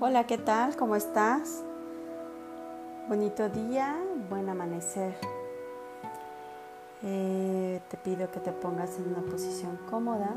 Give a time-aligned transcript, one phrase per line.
[0.00, 0.76] Hola, ¿qué tal?
[0.76, 1.64] ¿Cómo estás?
[3.08, 3.96] Bonito día,
[4.30, 5.16] buen amanecer.
[7.02, 10.30] Eh, te pido que te pongas en una posición cómoda,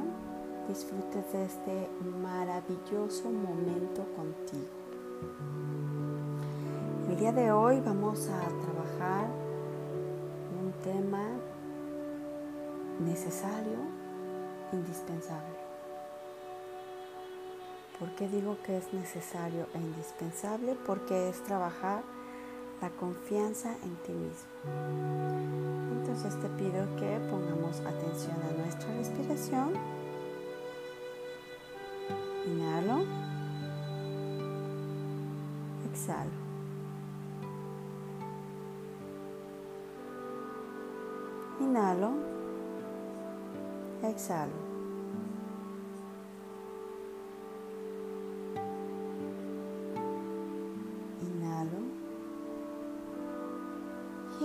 [0.68, 1.90] disfrutes de este
[2.24, 4.66] maravilloso momento contigo.
[7.08, 9.28] El día de hoy vamos a trabajar
[10.60, 11.22] un tema
[13.00, 13.78] necesario,
[14.74, 15.51] indispensable.
[18.02, 20.76] ¿Por qué digo que es necesario e indispensable?
[20.88, 22.02] Porque es trabajar
[22.82, 24.50] la confianza en ti mismo.
[26.00, 29.74] Entonces te pido que pongamos atención a nuestra respiración.
[32.48, 33.06] Inhalo.
[35.92, 36.32] Exhalo.
[41.60, 42.14] Inhalo.
[44.02, 44.71] Exhalo.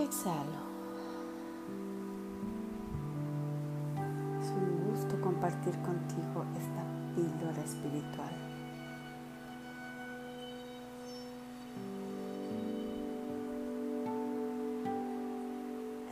[0.07, 0.63] Exhalo.
[4.41, 6.83] Es un gusto compartir contigo esta
[7.15, 8.35] píldora espiritual.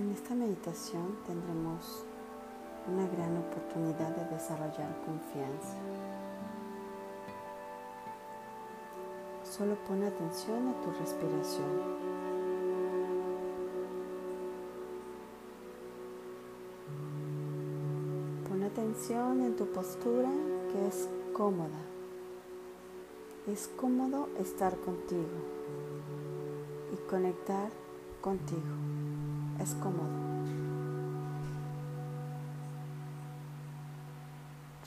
[0.00, 2.05] En esta meditación tendremos
[2.89, 5.77] una gran oportunidad de desarrollar confianza.
[9.45, 12.13] Solo pon atención a tu respiración.
[19.10, 20.30] En tu postura
[20.72, 21.78] que es cómoda.
[23.47, 25.28] Es cómodo estar contigo
[26.91, 27.69] y conectar
[28.22, 28.62] contigo.
[29.60, 30.08] Es cómodo.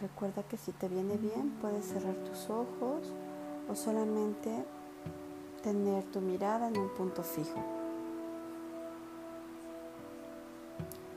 [0.02, 3.14] Recuerda que si te viene bien puedes cerrar tus ojos
[3.70, 4.66] o solamente
[5.62, 7.64] tener tu mirada en un punto fijo.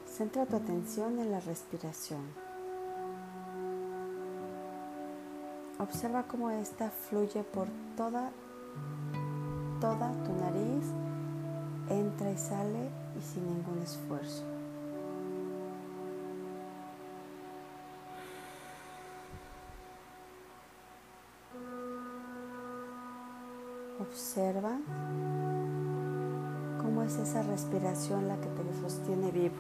[0.07, 2.50] Centra tu atención en la respiración.
[5.81, 8.33] Observa cómo esta fluye por toda,
[9.81, 10.85] toda tu nariz,
[11.89, 14.45] entra y sale y sin ningún esfuerzo.
[24.01, 24.77] Observa
[26.83, 29.55] cómo es esa respiración la que te sostiene vivo.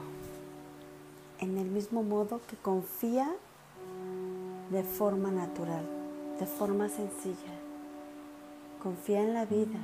[1.39, 3.31] En el mismo modo que confía
[4.71, 6.00] de forma natural
[6.41, 7.53] de forma sencilla.
[8.83, 9.78] Confía en la vida.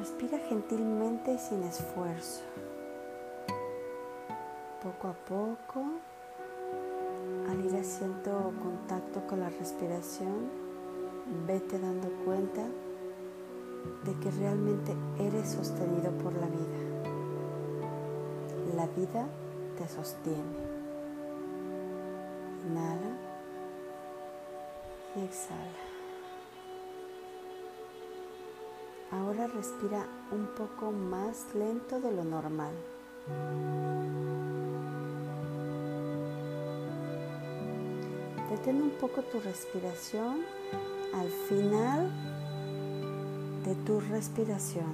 [0.00, 2.42] Respira gentilmente y sin esfuerzo.
[4.82, 5.84] Poco a poco,
[7.48, 10.50] al ir haciendo contacto con la respiración,
[11.46, 12.62] vete dando cuenta
[14.04, 16.80] de que realmente eres sostenido por la vida.
[18.74, 19.28] La vida
[19.78, 20.42] te sostiene.
[22.68, 23.23] Inhala
[25.22, 25.84] exhala.
[29.10, 32.74] Ahora respira un poco más lento de lo normal.
[38.50, 40.44] Detén un poco tu respiración
[41.14, 42.10] al final
[43.64, 44.92] de tu respiración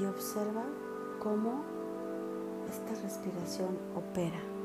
[0.00, 0.64] y observa
[1.20, 1.62] cómo
[2.68, 4.57] esta respiración opera.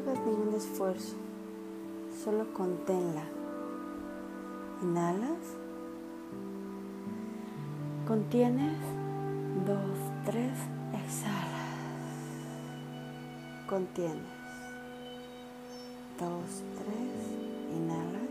[0.00, 1.14] Hagas ningún esfuerzo,
[2.24, 3.22] solo conténla.
[4.82, 5.56] Inhalas,
[8.06, 8.78] contienes,
[9.66, 10.52] dos, tres,
[11.04, 11.50] exhalas.
[13.68, 14.24] Contienes,
[16.18, 18.30] dos, tres, inhalas,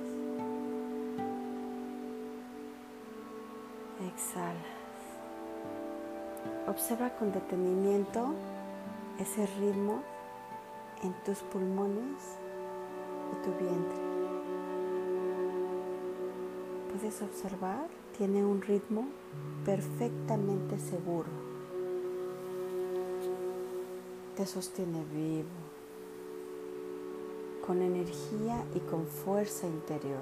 [4.11, 4.79] exhalas.
[6.67, 8.33] Observa con detenimiento
[9.19, 10.01] ese ritmo
[11.03, 12.37] en tus pulmones
[13.31, 13.99] y tu vientre.
[16.91, 17.87] Puedes observar,
[18.17, 19.07] tiene un ritmo
[19.65, 21.29] perfectamente seguro.
[24.35, 25.47] Te sostiene vivo,
[27.65, 30.21] con energía y con fuerza interior.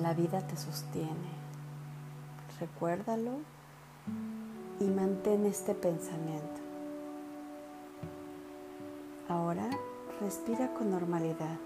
[0.00, 1.44] La vida te sostiene.
[2.60, 3.53] Recuérdalo
[4.80, 6.60] y mantén este pensamiento.
[9.28, 9.68] Ahora
[10.20, 11.58] respira con normalidad.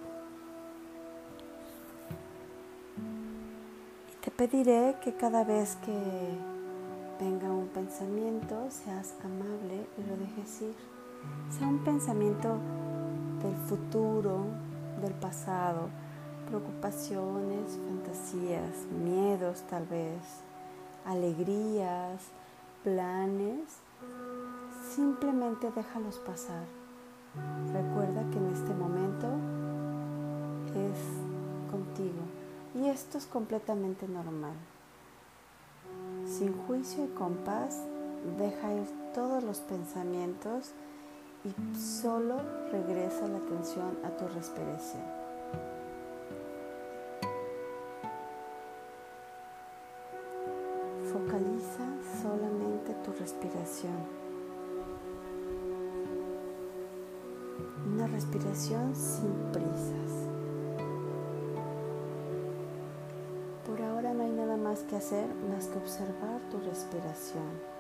[4.13, 5.93] Y te pediré que cada vez que
[7.21, 10.77] venga un pensamiento, seas amable y lo dejes ir.
[11.51, 12.59] Sea un pensamiento
[13.43, 14.45] del futuro,
[15.03, 15.89] del pasado,
[16.49, 20.23] preocupaciones, fantasías, miedos tal vez,
[21.05, 22.23] alegrías,
[22.88, 23.81] planes,
[24.94, 26.64] simplemente déjalos pasar.
[27.70, 29.26] Recuerda que en este momento
[30.75, 32.23] es contigo
[32.75, 34.55] y esto es completamente normal.
[36.26, 37.79] Sin juicio y compás,
[38.38, 40.73] deja ir todos los pensamientos
[41.44, 42.37] y solo
[42.73, 45.28] regresa la atención a tu respiración.
[57.87, 60.29] Una respiración sin prisas.
[64.69, 67.78] más que hacer más que observar tu respiración.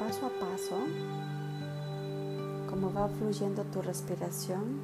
[0.00, 0.78] Paso a paso,
[2.70, 4.80] como va fluyendo tu respiración,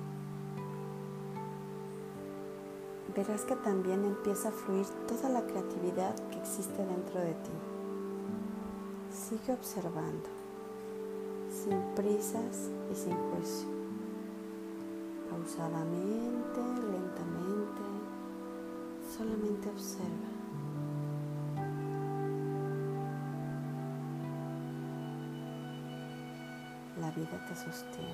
[3.16, 7.56] verás que también empieza a fluir toda la creatividad que existe dentro de ti.
[9.10, 10.28] Sigue observando,
[11.50, 13.68] sin prisas y sin juicio,
[15.30, 16.60] pausadamente,
[16.92, 17.82] lentamente,
[19.16, 20.35] solamente observa.
[27.06, 28.10] La vida te sostiene.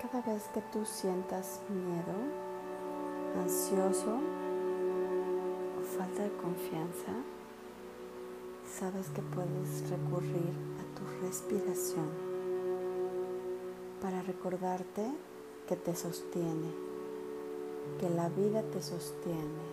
[0.00, 2.16] cada vez que tú sientas miedo,
[3.42, 4.20] ansioso
[5.78, 7.12] o falta de confianza,
[8.66, 12.08] sabes que puedes recurrir a tu respiración
[14.00, 15.12] para recordarte
[15.68, 16.70] que te sostiene,
[18.00, 19.72] que la vida te sostiene.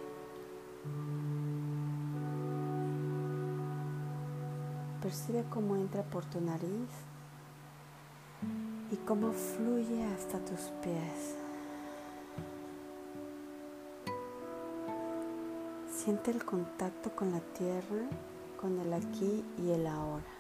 [5.02, 6.90] Percibe cómo entra por tu nariz
[8.92, 11.36] y cómo fluye hasta tus pies.
[15.92, 18.08] Siente el contacto con la tierra,
[18.60, 20.39] con el aquí y el ahora.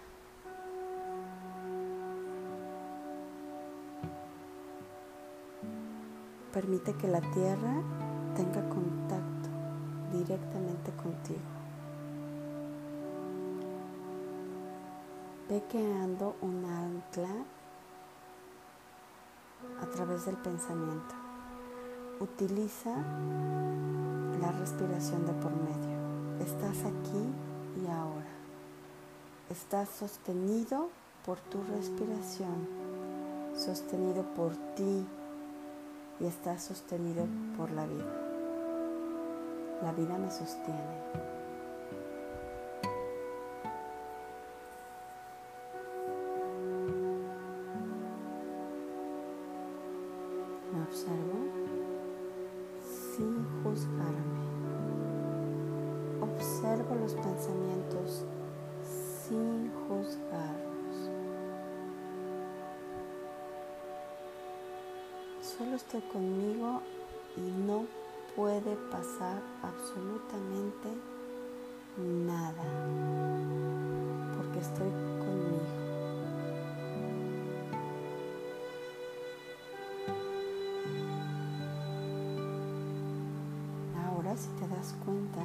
[6.53, 7.75] Permite que la tierra
[8.35, 9.49] tenga contacto
[10.11, 11.39] directamente contigo.
[15.47, 17.29] Ve creando un ancla
[19.79, 21.13] a través del pensamiento.
[22.19, 22.95] Utiliza
[24.41, 25.97] la respiración de por medio.
[26.39, 28.25] Estás aquí y ahora.
[29.51, 30.89] Estás sostenido
[31.25, 32.67] por tu respiración,
[33.55, 35.05] sostenido por ti
[36.19, 37.25] y estás sostenido
[37.57, 38.30] por la vida.
[39.81, 41.38] La vida me sostiene.
[65.57, 66.81] Solo estoy conmigo
[67.35, 67.85] y no
[68.35, 70.89] puede pasar absolutamente
[71.97, 72.63] nada
[74.37, 74.89] porque estoy
[75.19, 75.89] conmigo.
[84.39, 85.44] si te das cuenta,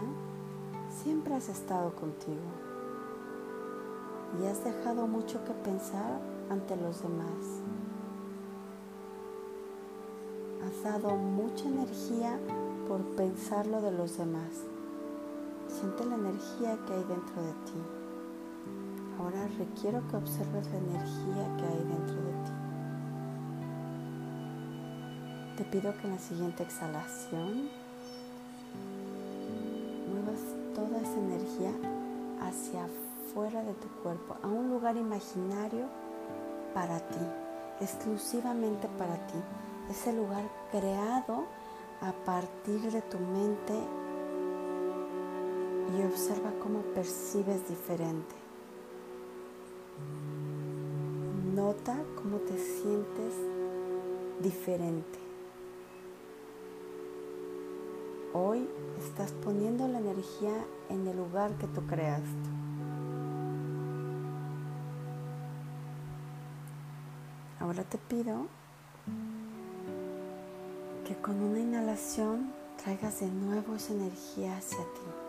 [1.02, 2.38] siempre has estado contigo
[4.40, 7.63] y has dejado mucho que pensar ante los demás.
[10.85, 12.38] Has dado mucha energía
[12.87, 14.64] por pensar lo de los demás.
[15.69, 17.81] Siente la energía que hay dentro de ti.
[19.19, 22.53] Ahora requiero que observes la energía que hay dentro de ti.
[25.57, 27.71] Te pido que en la siguiente exhalación
[30.75, 31.73] toda esa energía
[32.41, 35.87] hacia afuera de tu cuerpo, a un lugar imaginario
[36.75, 37.25] para ti,
[37.81, 39.38] exclusivamente para ti.
[39.91, 41.45] Ese lugar creado
[42.00, 43.75] a partir de tu mente
[45.97, 48.35] y observa cómo percibes diferente.
[51.55, 53.35] Nota cómo te sientes
[54.41, 55.19] diferente.
[58.33, 62.50] Hoy estás poniendo la energía en el lugar que tú creaste.
[67.61, 68.47] Ahora te pido
[71.04, 72.50] que con una inhalación
[72.82, 75.25] traigas de nuevo esa energía hacia ti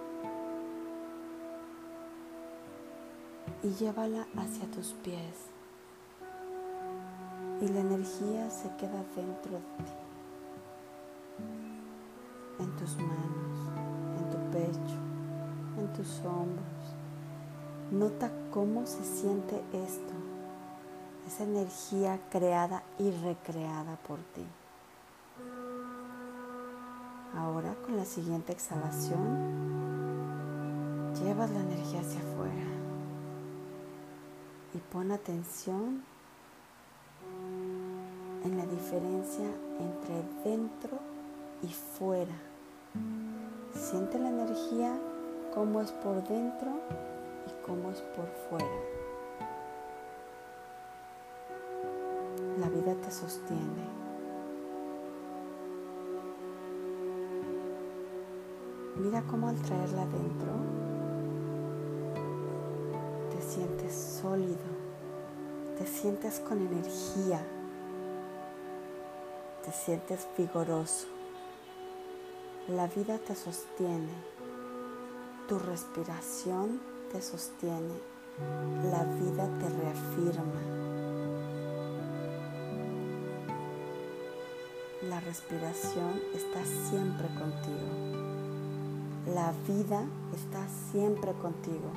[3.64, 5.50] y llévala hacia tus pies.
[7.62, 9.92] Y la energía se queda dentro de ti,
[12.60, 13.70] en tus manos,
[14.18, 15.00] en tu pecho,
[15.78, 16.96] en tus hombros.
[17.92, 20.14] Nota cómo se siente esto,
[21.28, 24.46] esa energía creada y recreada por ti.
[27.38, 29.66] Ahora con la siguiente exhalación,
[31.22, 32.64] llevas la energía hacia afuera
[34.74, 36.04] y pon atención
[38.46, 39.48] en la diferencia
[39.80, 40.98] entre dentro
[41.62, 42.36] y fuera.
[43.74, 44.98] Siente la energía,
[45.54, 46.72] cómo es por dentro
[47.48, 48.66] y cómo es por fuera.
[52.60, 54.05] La vida te sostiene.
[58.98, 60.54] Mira cómo al traerla adentro
[63.30, 64.56] te sientes sólido,
[65.78, 67.46] te sientes con energía,
[69.66, 71.08] te sientes vigoroso.
[72.70, 74.14] La vida te sostiene,
[75.50, 76.80] tu respiración
[77.12, 78.00] te sostiene,
[78.90, 80.62] la vida te reafirma.
[85.10, 88.35] La respiración está siempre contigo.
[89.34, 90.04] La vida
[90.36, 91.90] está siempre contigo.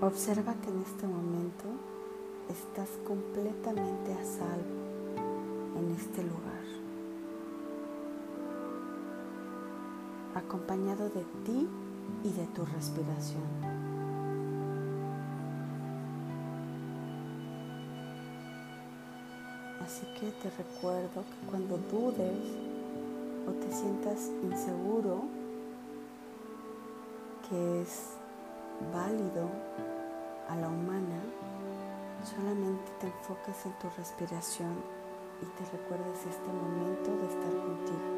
[0.00, 1.64] Observa que en este momento
[2.48, 4.82] estás completamente a salvo
[5.78, 6.64] en este lugar,
[10.34, 11.68] acompañado de ti
[12.24, 13.81] y de tu respiración.
[19.92, 22.38] Así que te recuerdo que cuando dudes
[23.46, 25.24] o te sientas inseguro,
[27.46, 28.14] que es
[28.90, 29.50] válido
[30.48, 31.20] a la humana,
[32.24, 34.72] solamente te enfoques en tu respiración
[35.42, 38.08] y te recuerdes este momento de estar contigo.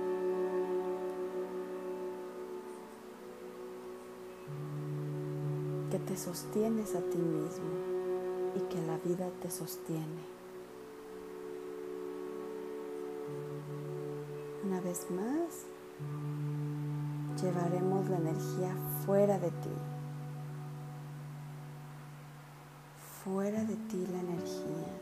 [5.91, 7.75] Que te sostienes a ti mismo
[8.55, 10.34] y que la vida te sostiene.
[14.85, 15.65] Vez más,
[17.43, 18.77] llevaremos la energía
[19.07, 19.71] fuera de ti.
[23.25, 24.93] Fuera de ti la energía,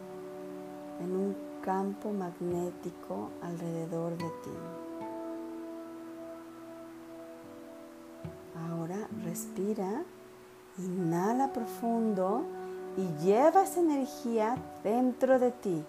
[1.00, 4.56] en un campo magnético alrededor de ti.
[8.70, 10.04] Ahora respira,
[10.78, 12.44] inhala profundo
[12.96, 15.84] y lleva esa energía dentro de ti.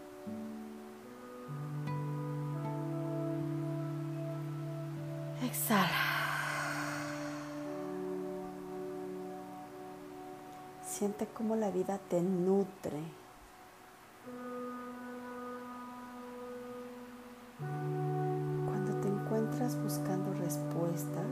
[10.85, 13.01] Siente cómo la vida te nutre.
[18.67, 21.25] Cuando te encuentras buscando respuestas,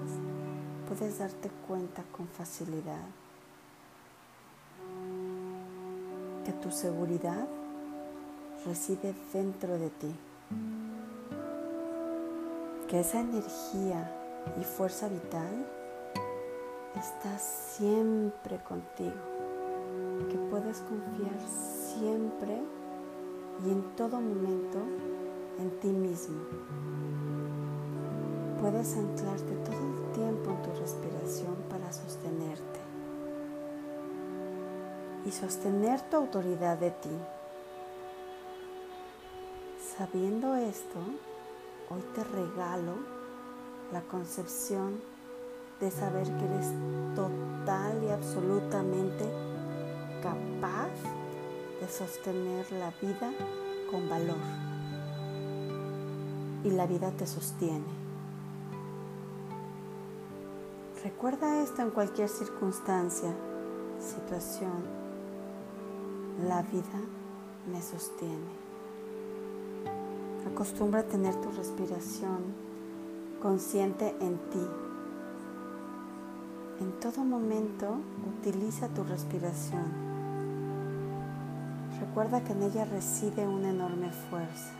[0.88, 3.06] puedes darte cuenta con facilidad
[6.46, 7.48] que tu seguridad
[8.66, 10.16] reside dentro de ti
[12.92, 14.21] que esa energía
[14.60, 15.66] y fuerza vital
[16.96, 19.12] está siempre contigo,
[20.30, 22.62] que puedes confiar siempre
[23.66, 24.80] y en todo momento
[25.60, 26.42] en ti mismo.
[28.60, 32.80] Puedes anclarte todo el tiempo en tu respiración para sostenerte
[35.26, 37.18] y sostener tu autoridad de ti.
[39.98, 41.00] Sabiendo esto,
[41.94, 43.21] Hoy te regalo
[43.92, 45.02] la concepción
[45.80, 46.68] de saber que eres
[47.16, 49.26] total y absolutamente
[50.22, 50.92] capaz
[51.82, 53.34] de sostener la vida
[53.90, 54.38] con valor.
[56.64, 58.02] Y la vida te sostiene.
[61.04, 63.34] Recuerda esto en cualquier circunstancia,
[64.00, 64.86] situación.
[66.48, 67.02] La vida
[67.72, 68.62] me sostiene.
[70.54, 72.71] Acostumbra a tener tu respiración
[73.42, 74.68] consciente en ti,
[76.80, 77.98] En todo momento
[78.40, 79.86] utiliza tu respiración.
[82.00, 84.74] Recuerda que en ella reside una enorme fuerza.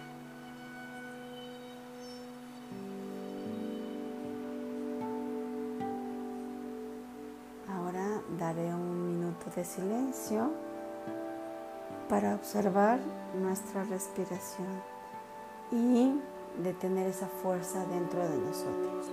[7.72, 10.50] Ahora daré un minuto de silencio
[12.10, 13.00] para observar
[13.40, 14.82] nuestra respiración
[15.72, 16.20] y
[16.58, 19.08] detener esa fuerza dentro de nosotros.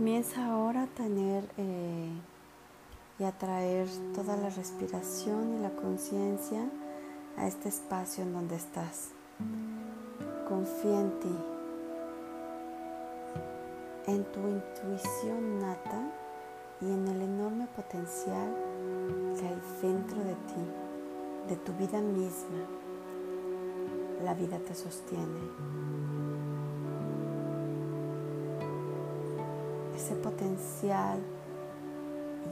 [0.00, 2.08] Comienza ahora a tener eh,
[3.18, 6.70] y a traer toda la respiración y la conciencia
[7.36, 9.10] a este espacio en donde estás.
[10.48, 11.36] Confía en ti,
[14.06, 16.00] en tu intuición nata
[16.80, 18.56] y en el enorme potencial
[19.38, 22.64] que hay dentro de ti, de tu vida misma.
[24.24, 26.09] La vida te sostiene.
[30.00, 31.18] Ese potencial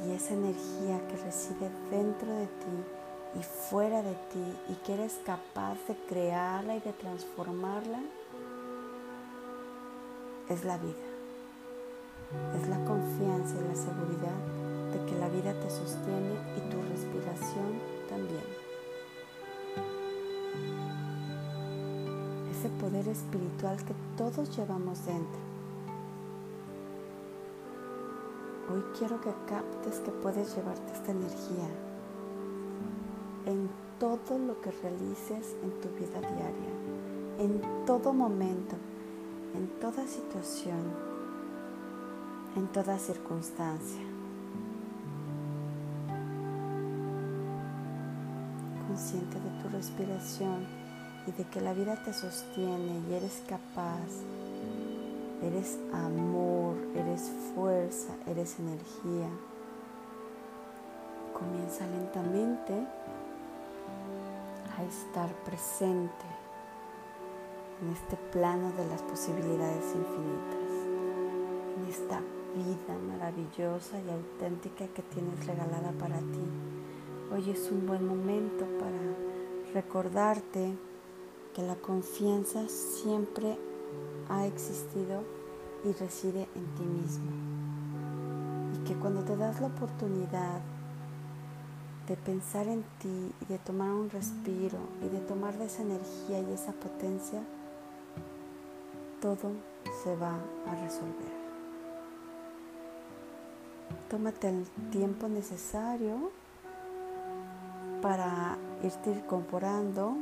[0.05, 5.19] y esa energía que reside dentro de ti y fuera de ti y que eres
[5.25, 8.01] capaz de crearla y de transformarla,
[10.51, 11.09] es la vida.
[12.61, 14.39] Es la confianza y la seguridad
[14.93, 17.81] de que la vida te sostiene y tu respiración
[18.11, 18.45] también.
[22.51, 25.48] Ese poder espiritual que todos llevamos dentro
[28.71, 31.69] Hoy quiero que captes que puedes llevarte esta energía
[33.47, 38.77] en todo lo que realices en tu vida diaria, en todo momento,
[39.55, 40.83] en toda situación,
[42.57, 44.03] en toda circunstancia.
[48.87, 50.67] Consciente de tu respiración
[51.27, 54.09] y de que la vida te sostiene y eres capaz
[55.43, 59.29] Eres amor, eres fuerza, eres energía.
[61.33, 62.75] Comienza lentamente
[64.77, 66.27] a estar presente
[67.81, 70.71] en este plano de las posibilidades infinitas,
[71.77, 72.21] en esta
[72.57, 76.47] vida maravillosa y auténtica que tienes regalada para ti.
[77.33, 80.75] Hoy es un buen momento para recordarte
[81.55, 83.57] que la confianza siempre
[84.29, 85.23] ha existido
[85.85, 87.31] y reside en ti mismo.
[88.75, 90.61] Y que cuando te das la oportunidad
[92.07, 96.53] de pensar en ti y de tomar un respiro y de tomar esa energía y
[96.53, 97.43] esa potencia,
[99.21, 99.53] todo
[100.03, 101.39] se va a resolver.
[104.09, 106.31] Tómate el tiempo necesario
[108.01, 110.17] para irte incorporando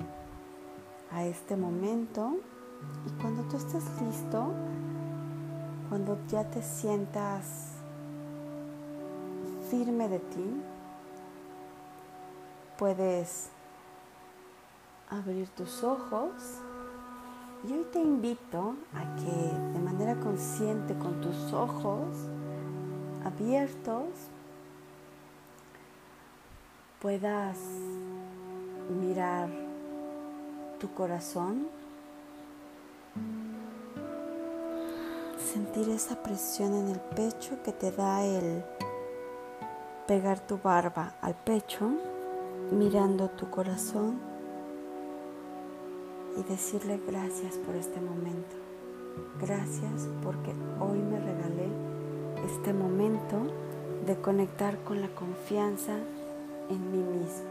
[1.12, 2.36] a este momento
[3.06, 4.52] y cuando tú estés listo,
[5.88, 7.72] cuando ya te sientas
[9.70, 10.62] firme de ti,
[12.78, 13.50] puedes
[15.10, 16.32] abrir tus ojos.
[17.66, 22.06] Y hoy te invito a que de manera consciente con tus ojos
[23.24, 24.06] abiertos
[27.00, 27.58] puedas
[29.00, 29.48] mirar
[30.78, 31.66] tu corazón
[35.56, 38.62] sentir esa presión en el pecho que te da el
[40.06, 41.88] pegar tu barba al pecho,
[42.70, 44.20] mirando tu corazón
[46.36, 48.54] y decirle gracias por este momento.
[49.40, 51.68] Gracias porque hoy me regalé
[52.44, 53.38] este momento
[54.04, 55.94] de conectar con la confianza
[56.68, 57.48] en mí mismo.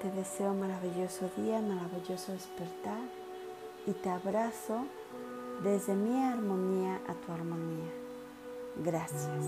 [0.00, 3.02] Te deseo maravilloso día, maravilloso despertar
[3.86, 4.86] y te abrazo
[5.62, 7.90] desde mi armonía a tu armonía.
[8.76, 9.44] Gracias.